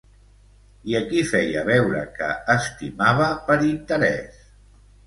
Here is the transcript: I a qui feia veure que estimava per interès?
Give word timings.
I 0.91 0.95
a 0.99 1.01
qui 1.11 1.21
feia 1.33 1.63
veure 1.69 2.01
que 2.17 2.33
estimava 2.57 3.31
per 3.51 3.61
interès? 3.71 4.43